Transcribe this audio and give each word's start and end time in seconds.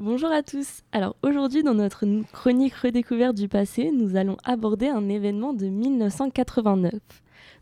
Bonjour 0.00 0.32
à 0.32 0.42
tous. 0.42 0.80
Alors 0.92 1.14
aujourd'hui 1.22 1.62
dans 1.62 1.74
notre 1.74 2.06
chronique 2.32 2.72
redécouverte 2.72 3.36
du 3.36 3.48
passé, 3.48 3.90
nous 3.94 4.16
allons 4.16 4.38
aborder 4.44 4.88
un 4.88 5.10
événement 5.10 5.52
de 5.52 5.66
1989. 5.66 6.94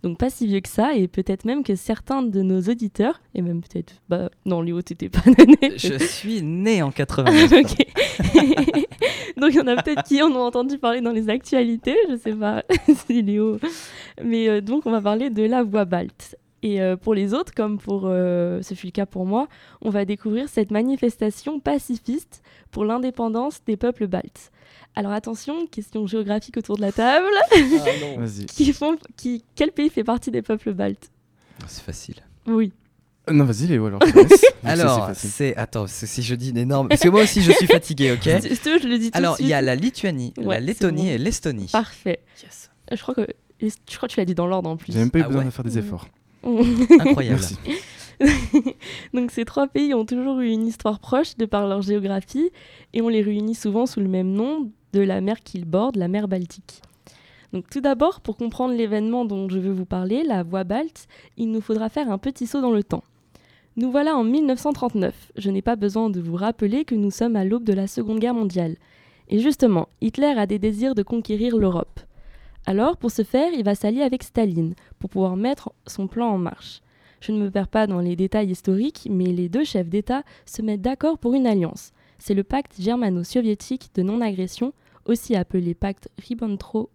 Donc 0.04 0.18
pas 0.18 0.30
si 0.30 0.46
vieux 0.46 0.60
que 0.60 0.68
ça 0.68 0.94
et 0.94 1.08
peut-être 1.08 1.44
même 1.44 1.64
que 1.64 1.74
certains 1.74 2.22
de 2.22 2.40
nos 2.42 2.60
auditeurs, 2.60 3.20
et 3.34 3.42
même 3.42 3.60
peut-être, 3.60 3.94
bah 4.08 4.30
non 4.46 4.62
Léo 4.62 4.80
t'étais 4.82 5.08
pas 5.08 5.28
né. 5.36 5.72
Je 5.78 5.98
suis 5.98 6.40
né 6.44 6.80
en 6.80 6.92
89. 6.92 7.52
ok. 7.52 7.64
Donc 9.36 9.50
il 9.50 9.56
y 9.56 9.60
en 9.60 9.66
a 9.66 9.82
peut-être 9.82 10.04
qui 10.04 10.22
en 10.22 10.30
ont 10.30 10.46
entendu 10.46 10.78
parler 10.78 11.00
dans 11.00 11.10
les 11.10 11.30
actualités, 11.30 11.96
je 12.08 12.18
sais 12.18 12.34
pas 12.34 12.62
si 13.08 13.20
Léo. 13.20 13.58
Mais 14.22 14.48
euh, 14.48 14.60
donc 14.60 14.86
on 14.86 14.92
va 14.92 15.00
parler 15.00 15.30
de 15.30 15.42
la 15.42 15.64
voix 15.64 15.86
balte. 15.86 16.36
Et 16.62 16.80
euh, 16.82 16.96
pour 16.96 17.14
les 17.14 17.34
autres, 17.34 17.54
comme 17.54 17.78
pour 17.78 18.02
euh, 18.06 18.60
ce 18.62 18.74
fut 18.74 18.86
le 18.86 18.92
cas 18.92 19.06
pour 19.06 19.26
moi, 19.26 19.46
on 19.80 19.90
va 19.90 20.04
découvrir 20.04 20.48
cette 20.48 20.70
manifestation 20.72 21.60
pacifiste 21.60 22.42
pour 22.72 22.84
l'indépendance 22.84 23.60
des 23.66 23.76
peuples 23.76 24.08
baltes. 24.08 24.50
Alors 24.96 25.12
attention, 25.12 25.66
question 25.68 26.06
géographique 26.08 26.56
autour 26.56 26.76
de 26.76 26.80
la 26.82 26.90
table. 26.90 27.26
Ah 27.52 27.56
qui 28.48 28.72
font, 28.72 28.96
qui, 29.16 29.44
quel 29.54 29.70
pays 29.70 29.88
fait 29.88 30.02
partie 30.02 30.30
des 30.32 30.42
peuples 30.42 30.72
baltes? 30.72 31.10
C'est 31.68 31.82
facile. 31.84 32.16
Oui. 32.46 32.72
Euh, 33.28 33.32
Non, 33.32 33.44
vas-y, 33.44 33.66
Léo, 33.68 33.86
alors. 33.86 34.00
Alors, 34.64 35.10
c'est. 35.14 35.54
Attends, 35.56 35.86
c'est- 35.86 36.06
si 36.06 36.22
je 36.22 36.34
dis 36.34 36.50
une 36.50 36.56
énorme. 36.56 36.88
Parce 36.88 37.00
que 37.02 37.08
moi 37.08 37.22
aussi, 37.22 37.42
je 37.42 37.52
suis 37.52 37.66
fatigué, 37.66 38.12
ok 38.12 38.24
veux, 38.24 38.78
je 38.80 38.88
le 38.88 38.98
dis 38.98 39.10
tout 39.12 39.18
Alors, 39.18 39.36
il 39.38 39.46
y 39.46 39.52
a 39.52 39.62
la 39.62 39.76
Lituanie, 39.76 40.34
Ouais, 40.38 40.56
la 40.56 40.60
Lettonie 40.60 41.02
bon. 41.04 41.08
et 41.10 41.18
l'Estonie. 41.18 41.68
Parfait. 41.70 42.20
Je 42.90 43.00
crois 43.00 43.14
que 43.14 43.26
je 43.60 43.96
crois 43.96 44.08
que 44.08 44.14
tu 44.14 44.20
l'as 44.20 44.24
dit 44.24 44.34
dans 44.34 44.46
l'ordre 44.46 44.68
en 44.70 44.76
plus. 44.76 44.92
J'ai 44.92 44.98
même 44.98 45.10
pas 45.10 45.18
eu 45.18 45.22
Ah 45.22 45.26
besoin 45.28 45.40
ouais. 45.42 45.46
de 45.46 45.50
faire 45.52 45.64
des 45.64 45.78
efforts. 45.78 46.08
Incroyable. 47.00 47.42
Donc 49.14 49.30
ces 49.30 49.44
trois 49.44 49.68
pays 49.68 49.94
ont 49.94 50.04
toujours 50.04 50.40
eu 50.40 50.48
une 50.48 50.66
histoire 50.66 50.98
proche 50.98 51.36
de 51.36 51.46
par 51.46 51.66
leur 51.66 51.82
géographie 51.82 52.50
et 52.92 53.02
on 53.02 53.08
les 53.08 53.22
réunit 53.22 53.54
souvent 53.54 53.86
sous 53.86 54.00
le 54.00 54.08
même 54.08 54.32
nom 54.32 54.70
de 54.92 55.00
la 55.00 55.20
mer 55.20 55.40
qu'ils 55.40 55.64
bordent, 55.64 55.96
la 55.96 56.08
mer 56.08 56.28
Baltique. 56.28 56.82
Donc 57.52 57.70
tout 57.70 57.80
d'abord, 57.80 58.20
pour 58.20 58.36
comprendre 58.36 58.74
l'événement 58.74 59.24
dont 59.24 59.48
je 59.48 59.58
veux 59.58 59.72
vous 59.72 59.86
parler, 59.86 60.22
la 60.22 60.42
voie 60.42 60.64
balte, 60.64 61.06
il 61.36 61.50
nous 61.50 61.60
faudra 61.60 61.88
faire 61.88 62.10
un 62.10 62.18
petit 62.18 62.46
saut 62.46 62.60
dans 62.60 62.72
le 62.72 62.84
temps. 62.84 63.04
Nous 63.76 63.90
voilà 63.90 64.16
en 64.16 64.24
1939. 64.24 65.32
Je 65.36 65.50
n'ai 65.50 65.62
pas 65.62 65.76
besoin 65.76 66.10
de 66.10 66.20
vous 66.20 66.34
rappeler 66.34 66.84
que 66.84 66.96
nous 66.96 67.10
sommes 67.10 67.36
à 67.36 67.44
l'aube 67.44 67.64
de 67.64 67.72
la 67.72 67.86
Seconde 67.86 68.18
Guerre 68.18 68.34
mondiale. 68.34 68.76
Et 69.28 69.38
justement, 69.38 69.88
Hitler 70.00 70.34
a 70.36 70.46
des 70.46 70.58
désirs 70.58 70.94
de 70.94 71.02
conquérir 71.02 71.56
l'Europe. 71.56 72.00
Alors, 72.68 72.98
pour 72.98 73.10
ce 73.10 73.22
faire, 73.22 73.50
il 73.54 73.64
va 73.64 73.74
s'allier 73.74 74.02
avec 74.02 74.22
Staline 74.22 74.74
pour 74.98 75.08
pouvoir 75.08 75.36
mettre 75.36 75.72
son 75.86 76.06
plan 76.06 76.28
en 76.28 76.36
marche. 76.36 76.82
Je 77.18 77.32
ne 77.32 77.38
me 77.38 77.50
perds 77.50 77.68
pas 77.68 77.86
dans 77.86 78.00
les 78.00 78.14
détails 78.14 78.50
historiques, 78.50 79.08
mais 79.10 79.24
les 79.24 79.48
deux 79.48 79.64
chefs 79.64 79.88
d'État 79.88 80.22
se 80.44 80.60
mettent 80.60 80.82
d'accord 80.82 81.16
pour 81.16 81.32
une 81.32 81.46
alliance. 81.46 81.94
C'est 82.18 82.34
le 82.34 82.44
pacte 82.44 82.78
germano-soviétique 82.78 83.88
de 83.94 84.02
non-agression, 84.02 84.74
aussi 85.06 85.34
appelé 85.34 85.72
pacte 85.72 86.10
Ribbentrop. 86.18 86.90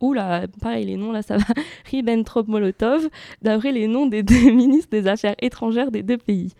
Oula, 0.00 0.48
pareil, 0.60 0.86
les 0.86 0.96
noms 0.96 1.12
là, 1.12 1.22
ça 1.22 1.36
va. 1.36 1.44
Ribbentrop-Molotov, 1.92 3.08
d'après 3.42 3.70
les 3.70 3.86
noms 3.86 4.06
des 4.06 4.24
deux 4.24 4.50
ministres 4.50 4.90
des 4.90 5.06
Affaires 5.06 5.36
étrangères 5.40 5.92
des 5.92 6.02
deux 6.02 6.18
pays. 6.18 6.52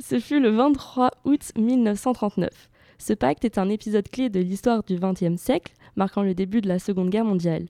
Ce 0.00 0.18
fut 0.18 0.40
le 0.40 0.48
23 0.48 1.10
août 1.26 1.52
1939. 1.58 2.70
Ce 2.96 3.12
pacte 3.12 3.44
est 3.44 3.58
un 3.58 3.68
épisode 3.68 4.08
clé 4.08 4.30
de 4.30 4.40
l'histoire 4.40 4.82
du 4.82 4.98
XXe 4.98 5.38
siècle, 5.38 5.74
marquant 5.94 6.22
le 6.22 6.32
début 6.32 6.62
de 6.62 6.68
la 6.68 6.78
Seconde 6.78 7.10
Guerre 7.10 7.26
mondiale. 7.26 7.66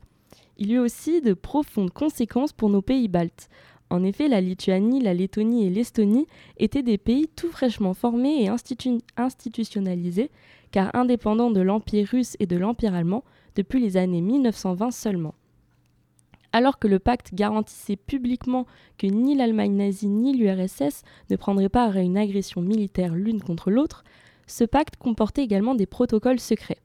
Il 0.58 0.72
eut 0.72 0.78
aussi 0.78 1.20
de 1.20 1.34
profondes 1.34 1.92
conséquences 1.92 2.52
pour 2.52 2.68
nos 2.70 2.82
pays 2.82 3.08
baltes. 3.08 3.48
En 3.90 4.02
effet, 4.02 4.28
la 4.28 4.40
Lituanie, 4.40 5.00
la 5.00 5.14
Lettonie 5.14 5.66
et 5.66 5.70
l'Estonie 5.70 6.26
étaient 6.58 6.82
des 6.82 6.98
pays 6.98 7.28
tout 7.28 7.48
fraîchement 7.48 7.94
formés 7.94 8.44
et 8.44 8.48
institu- 8.48 9.00
institutionnalisés, 9.16 10.30
car 10.70 10.94
indépendants 10.94 11.50
de 11.50 11.60
l'Empire 11.60 12.08
russe 12.08 12.36
et 12.40 12.46
de 12.46 12.56
l'Empire 12.56 12.94
allemand 12.94 13.24
depuis 13.56 13.80
les 13.80 13.96
années 13.96 14.20
1920 14.20 14.90
seulement. 14.90 15.34
Alors 16.52 16.78
que 16.78 16.88
le 16.88 16.98
pacte 16.98 17.34
garantissait 17.34 17.96
publiquement 17.96 18.66
que 18.96 19.06
ni 19.06 19.36
l'Allemagne 19.36 19.76
nazie 19.76 20.08
ni 20.08 20.36
l'URSS 20.36 21.02
ne 21.30 21.36
prendraient 21.36 21.68
part 21.68 21.96
à 21.96 22.00
une 22.00 22.16
agression 22.16 22.62
militaire 22.62 23.14
l'une 23.14 23.42
contre 23.42 23.70
l'autre, 23.70 24.04
ce 24.46 24.64
pacte 24.64 24.96
comportait 24.96 25.44
également 25.44 25.74
des 25.74 25.86
protocoles 25.86 26.40
secrets. 26.40 26.78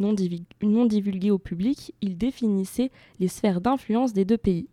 Non, 0.00 0.16
non 0.62 0.86
divulgués 0.86 1.30
au 1.30 1.38
public, 1.38 1.94
il 2.00 2.16
définissait 2.16 2.90
les 3.20 3.28
sphères 3.28 3.60
d'influence 3.60 4.12
des 4.12 4.24
deux 4.24 4.38
pays. 4.38 4.66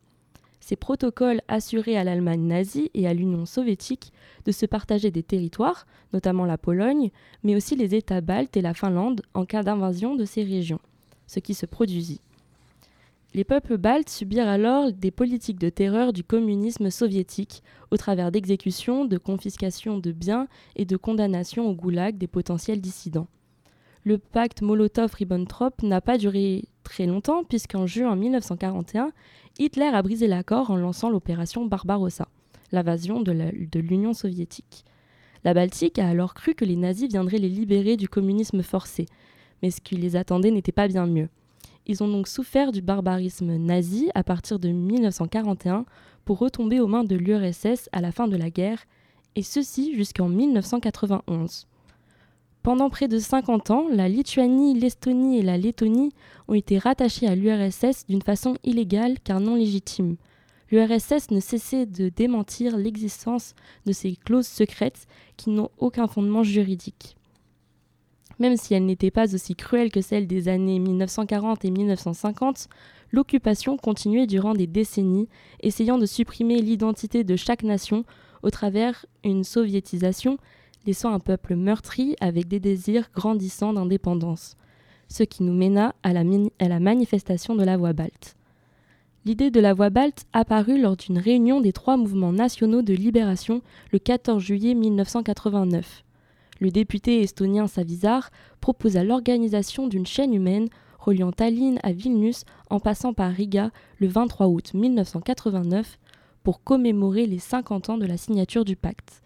Ces 0.62 0.76
protocoles 0.76 1.42
assuraient 1.48 1.96
à 1.98 2.04
l'Allemagne 2.04 2.48
nazie 2.48 2.90
et 2.94 3.08
à 3.08 3.14
l'Union 3.14 3.46
soviétique 3.46 4.12
de 4.46 4.52
se 4.52 4.66
partager 4.66 5.12
des 5.12 5.24
territoires, 5.24 5.86
notamment 6.14 6.46
la 6.46 6.58
Pologne, 6.58 7.12
mais 7.44 7.56
aussi 7.56 7.76
les 7.76 7.94
États 7.94 8.22
baltes 8.22 8.58
et 8.58 8.62
la 8.62 8.74
Finlande 8.74 9.22
en 9.34 9.46
cas 9.46 9.64
d'invasion 9.64 10.16
de 10.16 10.26
ces 10.26 10.44
régions, 10.44 10.80
ce 11.28 11.40
qui 11.40 11.54
se 11.54 11.66
produisit. 11.66 12.22
Les 13.34 13.44
peuples 13.44 13.78
baltes 13.78 14.10
subirent 14.10 14.48
alors 14.48 14.92
des 14.92 15.12
politiques 15.12 15.60
de 15.60 15.70
terreur 15.70 16.12
du 16.12 16.24
communisme 16.24 16.90
soviétique 16.90 17.64
au 17.92 17.98
travers 17.98 18.32
d'exécutions, 18.32 19.06
de 19.06 19.18
confiscations 19.18 19.98
de 19.98 20.12
biens 20.12 20.48
et 20.76 20.86
de 20.86 20.98
condamnations 20.98 21.68
au 21.68 21.74
goulag 21.74 22.18
des 22.18 22.28
potentiels 22.28 22.82
dissidents. 22.82 23.28
Le 24.08 24.18
pacte 24.18 24.62
Molotov-Ribbentrop 24.62 25.84
n'a 25.84 26.00
pas 26.00 26.18
duré 26.18 26.64
très 26.84 27.08
longtemps 27.08 27.44
puisqu'en 27.44 27.86
juin 27.86 28.16
1941, 28.16 29.12
Hitler 29.60 29.92
a 29.94 30.02
brisé 30.02 30.28
l'accord 30.28 30.72
en 30.72 30.78
lançant 30.78 31.10
l'opération 31.10 31.66
Barbarossa, 31.66 32.30
l'invasion 32.72 33.20
de 33.20 33.80
l'Union 33.80 34.14
soviétique. 34.14 34.86
La 35.44 35.54
Baltique 35.54 36.00
a 36.00 36.08
alors 36.08 36.36
cru 36.36 36.56
que 36.56 36.64
les 36.64 36.78
nazis 36.78 37.10
viendraient 37.10 37.38
les 37.38 37.50
libérer 37.50 37.98
du 37.98 38.08
communisme 38.08 38.64
forcé, 38.64 39.08
mais 39.62 39.72
ce 39.72 39.82
qui 39.82 39.98
les 39.98 40.16
attendait 40.16 40.52
n'était 40.52 40.72
pas 40.72 40.88
bien 40.88 41.06
mieux. 41.06 41.28
Ils 41.86 42.02
ont 42.02 42.08
donc 42.08 42.30
souffert 42.30 42.72
du 42.72 42.82
barbarisme 42.82 43.58
nazi 43.58 44.10
à 44.16 44.24
partir 44.24 44.58
de 44.58 44.70
1941 44.70 45.84
pour 46.24 46.40
retomber 46.40 46.80
aux 46.80 46.88
mains 46.88 47.04
de 47.04 47.18
l'URSS 47.18 47.90
à 47.92 48.00
la 48.00 48.14
fin 48.14 48.30
de 48.30 48.38
la 48.38 48.52
guerre, 48.52 48.86
et 49.36 49.44
ceci 49.44 49.94
jusqu'en 49.96 50.30
1991. 50.30 51.68
Pendant 52.64 52.90
près 52.90 53.08
de 53.08 53.18
50 53.18 53.72
ans, 53.72 53.86
la 53.90 54.10
Lituanie, 54.10 54.78
l'Estonie 54.78 55.40
et 55.40 55.42
la 55.42 55.58
Lettonie 55.58 56.12
ont 56.48 56.54
été 56.54 56.78
rattachées 56.78 57.28
à 57.28 57.36
l'URSS 57.36 58.06
d'une 58.08 58.22
façon 58.22 58.56
illégale 58.64 59.20
car 59.24 59.40
non 59.40 59.56
légitime. 59.56 60.18
L'URSS 60.70 61.32
ne 61.32 61.40
cessait 61.40 61.86
de 61.86 62.10
démentir 62.10 62.76
l'existence 62.76 63.56
de 63.86 63.94
ces 63.94 64.16
clauses 64.16 64.48
secrètes 64.48 65.08
qui 65.38 65.50
n'ont 65.50 65.70
aucun 65.78 66.08
fondement 66.08 66.44
juridique. 66.44 67.16
Même 68.40 68.58
si 68.58 68.74
elles 68.74 68.86
n'étaient 68.86 69.12
pas 69.12 69.34
aussi 69.34 69.56
cruelles 69.56 69.92
que 69.92 70.02
celles 70.02 70.28
des 70.28 70.48
années 70.48 70.80
1940 70.80 71.66
et 71.66 71.72
1950, 71.72 72.68
l'occupation 73.12 73.78
continuait 73.78 74.28
durant 74.28 74.54
des 74.54 74.68
décennies, 74.68 75.30
essayant 75.62 75.98
de 75.98 76.06
supprimer 76.06 76.62
l'identité 76.62 77.24
de 77.24 77.36
chaque 77.36 77.64
nation 77.64 78.04
au 78.44 78.52
travers 78.52 79.06
une 79.24 79.44
soviétisation, 79.44 80.38
laissant 80.88 81.14
un 81.14 81.20
peuple 81.20 81.56
meurtri 81.56 82.16
avec 82.22 82.48
des 82.48 82.62
désirs 82.62 83.12
grandissants 83.14 83.74
d'indépendance, 83.74 84.56
ce 85.10 85.24
qui 85.24 85.44
nous 85.44 85.54
mena 85.54 85.94
à 86.02 86.14
la, 86.14 86.80
manifestation 86.80 87.56
de 87.56 87.64
la 87.64 87.76
voie 87.76 87.92
balte. 87.92 88.36
L'idée 89.26 89.52
de 89.52 89.60
la 89.60 89.74
voie 89.74 89.90
balte 89.90 90.26
apparut 90.32 90.82
lors 90.82 90.96
d'une 90.96 91.20
réunion 91.20 91.60
des 91.60 91.74
trois 91.74 91.98
mouvements 91.98 92.32
nationaux 92.32 92.82
de 92.82 92.94
libération 92.94 93.62
le 93.92 94.00
14 94.00 94.42
juillet 94.42 94.74
1989. 94.74 96.06
Le 96.62 96.72
député 96.72 97.22
estonien 97.22 97.68
Savisaar 97.68 98.32
proposa 98.62 99.04
l'organisation 99.04 99.88
d'une 99.88 100.06
chaîne 100.06 100.34
humaine 100.34 100.70
reliant 101.00 101.34
Tallinn 101.34 101.80
à 101.84 101.92
Vilnius 101.92 102.46
en 102.70 102.80
passant 102.80 103.14
par 103.14 103.32
Riga 103.32 103.72
le 104.00 104.08
23 104.08 104.48
août 104.48 104.74
1989 104.74 106.00
pour 106.44 106.64
commémorer 106.64 107.26
les 107.26 107.40
50 107.40 107.90
ans 107.90 107.98
de 107.98 108.06
la 108.06 108.16
signature 108.16 108.64
du 108.64 108.78
pacte. 108.78 109.22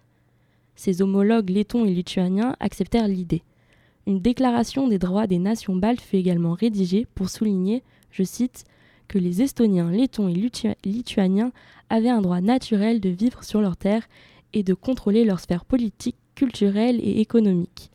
Ses 0.81 1.03
homologues 1.03 1.51
lettons 1.51 1.85
et 1.85 1.93
lituaniens 1.93 2.55
acceptèrent 2.59 3.07
l'idée. 3.07 3.43
Une 4.07 4.19
déclaration 4.19 4.87
des 4.87 4.97
droits 4.97 5.27
des 5.27 5.37
nations 5.37 5.75
baltes 5.75 6.01
fut 6.01 6.15
également 6.15 6.53
rédigée 6.53 7.05
pour 7.13 7.29
souligner, 7.29 7.83
je 8.09 8.23
cite, 8.23 8.63
que 9.07 9.19
les 9.19 9.43
Estoniens, 9.43 9.91
Lettons 9.91 10.27
et 10.27 10.33
Litu- 10.33 10.73
Lituaniens 10.83 11.51
avaient 11.91 12.09
un 12.09 12.23
droit 12.23 12.41
naturel 12.41 12.99
de 12.99 13.09
vivre 13.09 13.43
sur 13.43 13.61
leur 13.61 13.77
terre 13.77 14.09
et 14.53 14.63
de 14.63 14.73
contrôler 14.73 15.23
leur 15.23 15.39
sphère 15.39 15.65
politique, 15.65 16.15
culturelle 16.33 16.99
et 17.03 17.21
économique. 17.21 17.91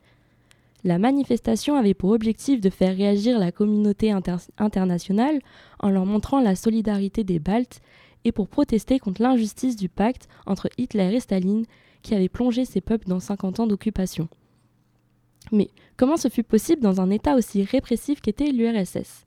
La 0.84 1.00
manifestation 1.00 1.74
avait 1.74 1.92
pour 1.92 2.10
objectif 2.10 2.60
de 2.60 2.70
faire 2.70 2.96
réagir 2.96 3.40
la 3.40 3.50
communauté 3.50 4.12
inter- 4.12 4.36
internationale 4.58 5.40
en 5.80 5.90
leur 5.90 6.06
montrant 6.06 6.40
la 6.40 6.54
solidarité 6.54 7.24
des 7.24 7.40
Baltes 7.40 7.80
et 8.24 8.30
pour 8.30 8.46
protester 8.46 9.00
contre 9.00 9.22
l'injustice 9.22 9.74
du 9.74 9.88
pacte 9.88 10.28
entre 10.46 10.68
Hitler 10.78 11.16
et 11.16 11.18
Staline 11.18 11.64
qui 12.02 12.14
avait 12.14 12.28
plongé 12.28 12.64
ces 12.64 12.80
peuples 12.80 13.08
dans 13.08 13.20
50 13.20 13.60
ans 13.60 13.66
d'occupation. 13.66 14.28
Mais 15.52 15.70
comment 15.96 16.16
ce 16.16 16.28
fut 16.28 16.42
possible 16.42 16.82
dans 16.82 17.00
un 17.00 17.10
État 17.10 17.34
aussi 17.34 17.62
répressif 17.62 18.20
qu'était 18.20 18.50
l'URSS 18.50 19.26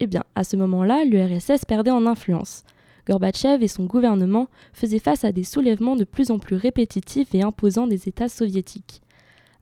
Eh 0.00 0.06
bien, 0.06 0.24
à 0.34 0.44
ce 0.44 0.56
moment-là, 0.56 1.04
l'URSS 1.04 1.64
perdait 1.66 1.90
en 1.90 2.06
influence. 2.06 2.64
Gorbatchev 3.06 3.64
et 3.64 3.68
son 3.68 3.84
gouvernement 3.84 4.48
faisaient 4.72 4.98
face 4.98 5.24
à 5.24 5.32
des 5.32 5.44
soulèvements 5.44 5.96
de 5.96 6.04
plus 6.04 6.30
en 6.30 6.38
plus 6.38 6.56
répétitifs 6.56 7.34
et 7.34 7.42
imposants 7.42 7.88
des 7.88 8.08
États 8.08 8.28
soviétiques. 8.28 9.02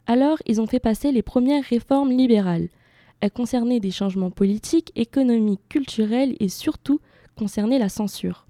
Alors, 0.06 0.38
ils 0.46 0.60
ont 0.60 0.66
fait 0.66 0.80
passer 0.80 1.12
les 1.12 1.22
premières 1.22 1.64
réformes 1.64 2.10
libérales. 2.10 2.68
Elles 3.20 3.30
concernaient 3.30 3.80
des 3.80 3.90
changements 3.90 4.30
politiques, 4.30 4.92
économiques, 4.94 5.60
culturels 5.68 6.36
et 6.40 6.48
surtout 6.48 7.00
concernaient 7.36 7.78
la 7.78 7.88
censure. 7.88 8.46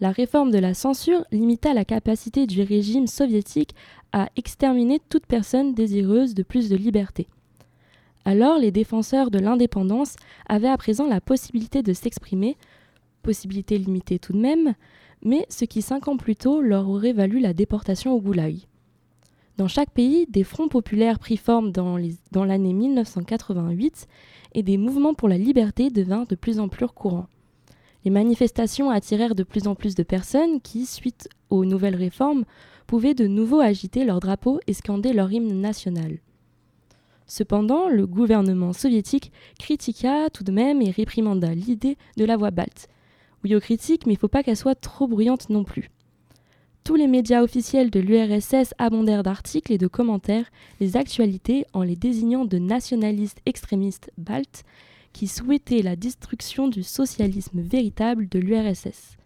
La 0.00 0.12
réforme 0.12 0.50
de 0.50 0.58
la 0.58 0.72
censure 0.72 1.24
limita 1.30 1.74
la 1.74 1.84
capacité 1.84 2.46
du 2.46 2.62
régime 2.62 3.06
soviétique 3.06 3.74
à 4.12 4.30
exterminer 4.34 4.98
toute 5.10 5.26
personne 5.26 5.74
désireuse 5.74 6.34
de 6.34 6.42
plus 6.42 6.70
de 6.70 6.76
liberté. 6.76 7.28
Alors 8.24 8.58
les 8.58 8.70
défenseurs 8.70 9.30
de 9.30 9.38
l'indépendance 9.38 10.16
avaient 10.48 10.68
à 10.68 10.76
présent 10.78 11.06
la 11.06 11.20
possibilité 11.20 11.82
de 11.82 11.92
s'exprimer, 11.92 12.56
possibilité 13.22 13.76
limitée 13.76 14.18
tout 14.18 14.32
de 14.32 14.38
même, 14.38 14.74
mais 15.22 15.44
ce 15.50 15.66
qui 15.66 15.82
cinq 15.82 16.08
ans 16.08 16.16
plus 16.16 16.36
tôt 16.36 16.62
leur 16.62 16.88
aurait 16.88 17.12
valu 17.12 17.38
la 17.38 17.52
déportation 17.52 18.14
au 18.14 18.20
goulag. 18.20 18.56
Dans 19.58 19.68
chaque 19.68 19.90
pays, 19.90 20.26
des 20.30 20.44
fronts 20.44 20.68
populaires 20.68 21.18
prit 21.18 21.36
forme 21.36 21.72
dans, 21.72 21.98
l'année 22.46 22.72
1988 22.72 24.06
et 24.54 24.62
des 24.62 24.78
mouvements 24.78 25.12
pour 25.12 25.28
la 25.28 25.36
liberté 25.36 25.90
devinrent 25.90 26.26
de 26.26 26.36
plus 26.36 26.58
en 26.58 26.68
plus 26.68 26.86
courants. 26.86 27.26
Les 28.04 28.10
manifestations 28.10 28.90
attirèrent 28.90 29.34
de 29.34 29.42
plus 29.42 29.66
en 29.66 29.74
plus 29.74 29.94
de 29.94 30.02
personnes 30.02 30.60
qui, 30.60 30.86
suite 30.86 31.28
aux 31.50 31.64
nouvelles 31.64 31.96
réformes, 31.96 32.44
pouvaient 32.86 33.14
de 33.14 33.26
nouveau 33.26 33.60
agiter 33.60 34.04
leurs 34.04 34.20
drapeaux 34.20 34.60
et 34.66 34.72
scander 34.72 35.12
leur 35.12 35.30
hymne 35.30 35.60
national. 35.60 36.18
Cependant, 37.26 37.88
le 37.88 38.06
gouvernement 38.06 38.72
soviétique 38.72 39.30
critiqua 39.58 40.30
tout 40.30 40.42
de 40.42 40.50
même 40.50 40.82
et 40.82 40.90
réprimanda 40.90 41.54
l'idée 41.54 41.96
de 42.16 42.24
la 42.24 42.36
voie 42.36 42.50
balte. 42.50 42.88
Oui 43.44 43.54
aux 43.54 43.60
critiques, 43.60 44.06
mais 44.06 44.14
il 44.14 44.16
ne 44.16 44.20
faut 44.20 44.28
pas 44.28 44.42
qu'elle 44.42 44.56
soit 44.56 44.74
trop 44.74 45.06
bruyante 45.06 45.48
non 45.48 45.62
plus. 45.62 45.90
Tous 46.82 46.96
les 46.96 47.06
médias 47.06 47.42
officiels 47.42 47.90
de 47.90 48.00
l'URSS 48.00 48.74
abondèrent 48.78 49.22
d'articles 49.22 49.72
et 49.72 49.78
de 49.78 49.86
commentaires 49.86 50.50
les 50.80 50.96
actualités 50.96 51.64
en 51.72 51.82
les 51.82 51.94
désignant 51.94 52.44
de 52.44 52.58
nationalistes 52.58 53.42
extrémistes 53.46 54.10
baltes 54.18 54.64
qui 55.12 55.26
souhaitaient 55.26 55.82
la 55.82 55.96
destruction 55.96 56.68
du 56.68 56.82
socialisme 56.82 57.60
véritable 57.60 58.28
de 58.28 58.38
l'URSS. 58.38 59.16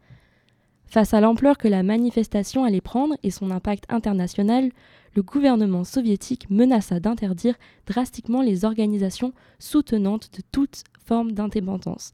Face 0.87 1.13
à 1.13 1.21
l'ampleur 1.21 1.59
que 1.59 1.69
la 1.69 1.83
manifestation 1.83 2.65
allait 2.65 2.81
prendre 2.81 3.17
et 3.23 3.31
son 3.31 3.51
impact 3.51 3.85
international, 3.89 4.71
le 5.17 5.23
gouvernement 5.23 5.85
soviétique 5.85 6.49
menaça 6.51 7.01
d'interdire 7.01 7.57
drastiquement 7.87 8.43
les 8.43 8.65
organisations 8.65 9.33
soutenantes 9.59 10.31
de 10.37 10.43
toute 10.53 10.85
forme 11.05 11.33
d'indépendance, 11.33 12.13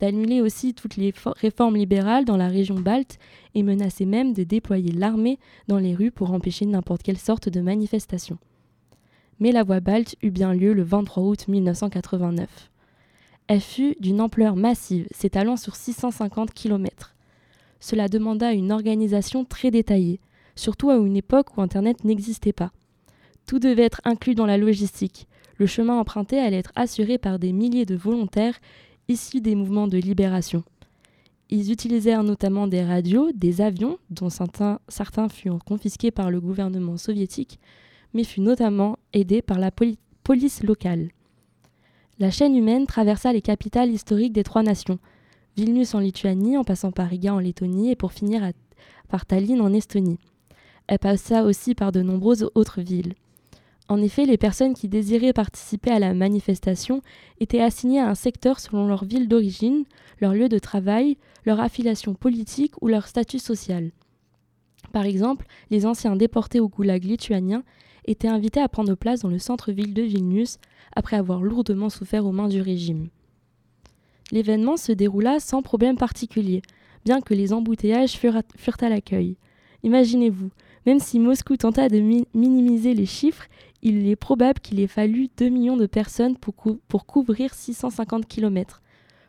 d'annuler 0.00 0.40
aussi 0.40 0.74
toutes 0.74 0.96
les 0.96 1.12
réformes 1.40 1.76
libérales 1.76 2.24
dans 2.24 2.36
la 2.36 2.48
région 2.48 2.76
balte 2.76 3.18
et 3.54 3.62
menaçait 3.62 4.04
même 4.04 4.32
de 4.32 4.44
déployer 4.44 4.92
l'armée 4.92 5.38
dans 5.68 5.78
les 5.78 5.94
rues 5.94 6.10
pour 6.10 6.32
empêcher 6.32 6.66
n'importe 6.66 7.02
quelle 7.02 7.18
sorte 7.18 7.48
de 7.48 7.60
manifestation. 7.60 8.38
Mais 9.40 9.52
la 9.52 9.62
voie 9.62 9.80
balte 9.80 10.16
eut 10.22 10.30
bien 10.30 10.52
lieu 10.52 10.72
le 10.72 10.82
23 10.82 11.22
août 11.22 11.48
1989. 11.48 12.70
Elle 13.46 13.60
fut 13.60 13.96
d'une 14.00 14.20
ampleur 14.20 14.56
massive, 14.56 15.06
s'étalant 15.10 15.56
sur 15.56 15.76
650 15.76 16.52
km. 16.52 17.14
Cela 17.80 18.08
demanda 18.08 18.52
une 18.52 18.72
organisation 18.72 19.44
très 19.44 19.70
détaillée, 19.70 20.20
surtout 20.56 20.90
à 20.90 20.96
une 20.96 21.16
époque 21.16 21.56
où 21.56 21.60
Internet 21.60 22.04
n'existait 22.04 22.54
pas. 22.54 22.72
Tout 23.46 23.58
devait 23.58 23.82
être 23.82 24.00
inclus 24.04 24.34
dans 24.34 24.46
la 24.46 24.56
logistique. 24.56 25.26
Le 25.58 25.66
chemin 25.66 25.98
emprunté 25.98 26.38
allait 26.38 26.56
être 26.56 26.72
assuré 26.76 27.18
par 27.18 27.38
des 27.38 27.52
milliers 27.52 27.84
de 27.84 27.94
volontaires 27.94 28.58
issus 29.08 29.42
des 29.42 29.54
mouvements 29.54 29.88
de 29.88 29.98
libération. 29.98 30.64
Ils 31.50 31.70
utilisèrent 31.70 32.22
notamment 32.22 32.66
des 32.66 32.82
radios, 32.82 33.30
des 33.34 33.60
avions, 33.60 33.98
dont 34.08 34.30
certains, 34.30 34.80
certains 34.88 35.28
furent 35.28 35.62
confisqués 35.62 36.10
par 36.10 36.30
le 36.30 36.40
gouvernement 36.40 36.96
soviétique, 36.96 37.60
mais 38.14 38.24
furent 38.24 38.44
notamment 38.44 38.98
aidés 39.12 39.42
par 39.42 39.58
la 39.58 39.70
police 39.70 40.62
locale. 40.62 41.08
La 42.18 42.30
chaîne 42.30 42.56
humaine 42.56 42.86
traversa 42.86 43.32
les 43.32 43.42
capitales 43.42 43.90
historiques 43.90 44.32
des 44.32 44.44
trois 44.44 44.62
nations, 44.62 44.98
Vilnius 45.56 45.94
en 45.94 45.98
Lituanie, 45.98 46.56
en 46.56 46.64
passant 46.64 46.92
par 46.92 47.08
Riga 47.08 47.34
en 47.34 47.40
Lettonie 47.40 47.90
et 47.90 47.96
pour 47.96 48.12
finir 48.12 48.52
par 49.08 49.26
Tallinn 49.26 49.60
en 49.60 49.72
Estonie. 49.72 50.18
Elle 50.86 50.98
passa 50.98 51.44
aussi 51.44 51.74
par 51.74 51.92
de 51.92 52.02
nombreuses 52.02 52.50
autres 52.54 52.80
villes. 52.80 53.14
En 53.88 54.00
effet, 54.00 54.24
les 54.24 54.38
personnes 54.38 54.74
qui 54.74 54.88
désiraient 54.88 55.32
participer 55.32 55.90
à 55.90 55.98
la 55.98 56.14
manifestation 56.14 57.02
étaient 57.38 57.60
assignées 57.60 58.00
à 58.00 58.08
un 58.08 58.14
secteur 58.14 58.58
selon 58.58 58.86
leur 58.86 59.04
ville 59.04 59.28
d'origine, 59.28 59.84
leur 60.20 60.32
lieu 60.32 60.48
de 60.48 60.58
travail, 60.58 61.18
leur 61.44 61.60
affiliation 61.60 62.14
politique 62.14 62.72
ou 62.80 62.88
leur 62.88 63.06
statut 63.06 63.38
social. 63.38 63.90
Par 64.92 65.04
exemple, 65.04 65.46
les 65.70 65.84
anciens 65.84 66.16
déportés 66.16 66.60
au 66.60 66.68
goulag 66.68 67.04
lituanien 67.04 67.62
étaient 68.06 68.28
invités 68.28 68.60
à 68.60 68.68
prendre 68.68 68.94
place 68.94 69.20
dans 69.20 69.28
le 69.28 69.38
centre-ville 69.38 69.94
de 69.94 70.02
Vilnius 70.02 70.58
après 70.94 71.16
avoir 71.16 71.42
lourdement 71.42 71.90
souffert 71.90 72.26
aux 72.26 72.32
mains 72.32 72.48
du 72.48 72.60
régime. 72.60 73.08
L'événement 74.32 74.76
se 74.76 74.92
déroula 74.92 75.40
sans 75.40 75.62
problème 75.62 75.96
particulier, 75.96 76.62
bien 77.04 77.20
que 77.20 77.34
les 77.34 77.52
embouteillages 77.52 78.12
furent 78.12 78.36
à, 78.36 78.88
l'accueil. 78.88 79.36
Imaginez-vous, 79.82 80.50
même 80.86 80.98
si 80.98 81.18
Moscou 81.18 81.56
tenta 81.56 81.88
de 81.88 82.00
minimiser 82.34 82.94
les 82.94 83.06
chiffres, 83.06 83.46
il 83.82 84.08
est 84.08 84.16
probable 84.16 84.60
qu'il 84.60 84.80
ait 84.80 84.86
fallu 84.86 85.28
2 85.36 85.48
millions 85.48 85.76
de 85.76 85.86
personnes 85.86 86.36
pour, 86.36 86.54
pour 86.88 87.06
couvrir 87.06 87.52
650 87.52 88.26
km. 88.26 88.80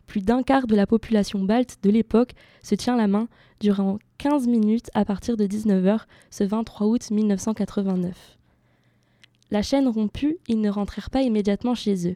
Plus 0.08 0.22
d'un 0.22 0.44
quart 0.44 0.68
de 0.68 0.76
la 0.76 0.88
population 0.88 1.44
balte 1.44 1.78
de 1.84 1.90
l'époque 1.90 2.34
se 2.64 2.76
tient 2.76 2.96
la 2.96 3.08
main 3.08 3.28
durant 3.60 4.00
15 4.18 4.48
minutes 4.48 4.90
à 4.94 5.04
partir 5.04 5.36
de 5.36 5.46
19h 5.46 6.02
ce 6.30 6.44
23 6.44 6.88
août 6.88 7.12
1989. 7.12 8.38
La 9.52 9.62
chaîne 9.62 9.88
rompue, 9.88 10.38
ils 10.48 10.60
ne 10.60 10.70
rentrèrent 10.70 11.10
pas 11.10 11.22
immédiatement 11.22 11.76
chez 11.76 12.10
eux. 12.10 12.16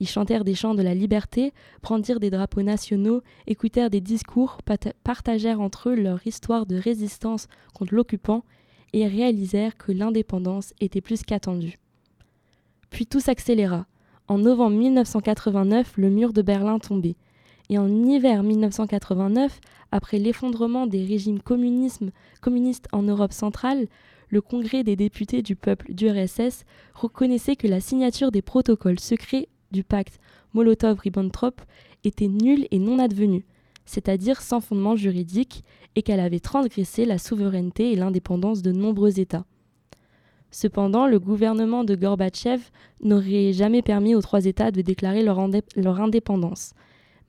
Ils 0.00 0.08
chantèrent 0.08 0.44
des 0.44 0.54
chants 0.54 0.74
de 0.74 0.82
la 0.82 0.94
liberté, 0.94 1.52
prendirent 1.80 2.18
des 2.18 2.30
drapeaux 2.30 2.62
nationaux, 2.62 3.22
écoutèrent 3.46 3.90
des 3.90 4.00
discours, 4.00 4.58
partagèrent 5.04 5.60
entre 5.60 5.90
eux 5.90 5.94
leur 5.94 6.26
histoire 6.26 6.66
de 6.66 6.76
résistance 6.76 7.46
contre 7.74 7.94
l'occupant 7.94 8.44
et 8.92 9.06
réalisèrent 9.06 9.76
que 9.76 9.92
l'indépendance 9.92 10.72
était 10.80 11.00
plus 11.00 11.22
qu'attendue. 11.22 11.78
Puis 12.90 13.06
tout 13.06 13.20
s'accéléra. 13.20 13.86
En 14.26 14.38
novembre 14.38 14.76
1989, 14.76 15.94
le 15.96 16.10
mur 16.10 16.32
de 16.32 16.42
Berlin 16.42 16.78
tombait. 16.78 17.16
Et 17.70 17.78
en 17.78 17.88
hiver 17.88 18.42
1989, 18.42 19.60
après 19.90 20.18
l'effondrement 20.18 20.86
des 20.86 21.04
régimes 21.04 21.40
communistes 21.40 22.88
en 22.92 23.02
Europe 23.02 23.32
centrale, 23.32 23.86
le 24.34 24.40
Congrès 24.40 24.82
des 24.82 24.96
députés 24.96 25.42
du 25.42 25.54
peuple 25.54 25.94
d'URSS 25.94 26.64
reconnaissait 26.92 27.54
que 27.54 27.68
la 27.68 27.80
signature 27.80 28.32
des 28.32 28.42
protocoles 28.42 28.98
secrets 28.98 29.48
du 29.70 29.84
pacte 29.84 30.18
Molotov-Ribbentrop 30.54 31.60
était 32.02 32.26
nulle 32.26 32.66
et 32.72 32.80
non 32.80 32.98
advenue, 32.98 33.46
c'est-à-dire 33.86 34.40
sans 34.40 34.60
fondement 34.60 34.96
juridique, 34.96 35.62
et 35.94 36.02
qu'elle 36.02 36.18
avait 36.18 36.40
transgressé 36.40 37.04
la 37.04 37.18
souveraineté 37.18 37.92
et 37.92 37.94
l'indépendance 37.94 38.60
de 38.60 38.72
nombreux 38.72 39.20
États. 39.20 39.44
Cependant, 40.50 41.06
le 41.06 41.20
gouvernement 41.20 41.84
de 41.84 41.94
Gorbatchev 41.94 42.60
n'aurait 43.04 43.52
jamais 43.52 43.82
permis 43.82 44.16
aux 44.16 44.20
trois 44.20 44.46
États 44.46 44.72
de 44.72 44.82
déclarer 44.82 45.22
leur, 45.22 45.38
leur, 45.76 46.00
indépendance. 46.00 46.72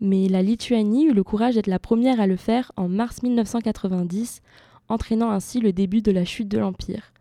Mais 0.02 0.28
la 0.28 0.42
Lituanie 0.42 1.06
eut 1.06 1.14
le 1.14 1.24
courage 1.24 1.54
d'être 1.54 1.68
la 1.68 1.80
première 1.80 2.20
à 2.20 2.26
le 2.26 2.36
faire 2.36 2.72
en 2.78 2.90
mars 2.90 3.22
1990, 3.22 4.42
entraînant 4.90 5.32
ainsi 5.32 5.60
le 5.60 5.74
début 5.74 6.02
de 6.02 6.12
la 6.12 6.26
chute 6.26 6.48
de 6.48 6.58
l'Empire. 6.58 7.12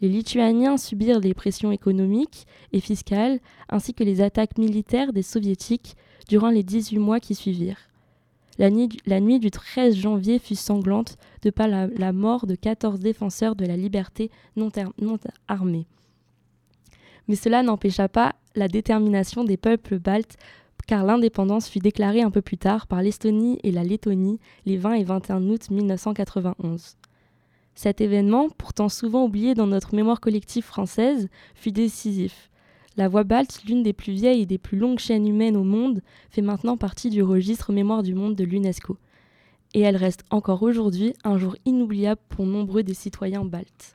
Les 0.00 0.08
Lituaniens 0.08 0.76
subirent 0.76 1.20
des 1.20 1.34
pressions 1.34 1.72
économiques 1.72 2.46
et 2.72 2.80
fiscales, 2.80 3.40
ainsi 3.68 3.94
que 3.94 4.04
les 4.04 4.20
attaques 4.20 4.58
militaires 4.58 5.12
des 5.12 5.22
Soviétiques 5.22 5.96
durant 6.28 6.50
les 6.50 6.62
18 6.62 6.98
mois 6.98 7.20
qui 7.20 7.34
suivirent. 7.34 7.88
La 8.58 8.70
nuit, 8.70 9.38
du, 9.38 9.50
13 9.50 9.94
janvier 9.94 10.40
fut 10.40 10.56
sanglante 10.56 11.16
de 11.42 11.50
par 11.50 11.68
la, 11.68 12.12
mort 12.12 12.46
de 12.46 12.56
14 12.56 12.98
défenseurs 12.98 13.54
de 13.54 13.64
la 13.64 13.76
liberté 13.76 14.30
non, 14.56 14.70
non 15.00 15.16
armés. 15.46 15.86
Mais 17.28 17.36
cela 17.36 17.62
n'empêcha 17.62 18.08
pas 18.08 18.34
la 18.56 18.66
détermination 18.66 19.44
des 19.44 19.56
peuples 19.56 19.98
baltes 20.00 20.36
car 20.88 21.04
l'indépendance 21.04 21.68
fut 21.68 21.80
déclarée 21.80 22.22
un 22.22 22.30
peu 22.30 22.40
plus 22.40 22.56
tard 22.56 22.86
par 22.86 23.02
l'Estonie 23.02 23.60
et 23.62 23.70
la 23.70 23.84
Lettonie 23.84 24.40
les 24.64 24.78
20 24.78 24.94
et 24.94 25.04
21 25.04 25.46
août 25.50 25.70
1991. 25.70 26.96
Cet 27.74 28.00
événement, 28.00 28.48
pourtant 28.56 28.88
souvent 28.88 29.24
oublié 29.24 29.54
dans 29.54 29.66
notre 29.66 29.94
mémoire 29.94 30.18
collective 30.18 30.64
française, 30.64 31.28
fut 31.54 31.72
décisif. 31.72 32.50
La 32.96 33.06
voie 33.06 33.22
balte, 33.22 33.62
l'une 33.68 33.82
des 33.82 33.92
plus 33.92 34.14
vieilles 34.14 34.40
et 34.40 34.46
des 34.46 34.56
plus 34.56 34.78
longues 34.78 34.98
chaînes 34.98 35.28
humaines 35.28 35.58
au 35.58 35.62
monde, 35.62 36.00
fait 36.30 36.42
maintenant 36.42 36.78
partie 36.78 37.10
du 37.10 37.22
registre 37.22 37.70
Mémoire 37.70 38.02
du 38.02 38.14
monde 38.14 38.34
de 38.34 38.44
l'UNESCO. 38.44 38.96
Et 39.74 39.80
elle 39.80 39.96
reste 39.96 40.24
encore 40.30 40.62
aujourd'hui 40.62 41.12
un 41.22 41.36
jour 41.36 41.54
inoubliable 41.66 42.20
pour 42.30 42.46
nombreux 42.46 42.82
des 42.82 42.94
citoyens 42.94 43.44
baltes. 43.44 43.94